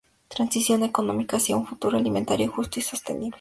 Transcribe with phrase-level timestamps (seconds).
[0.29, 3.29] Transición económica hacia un futuro alimentario justo y sostenible.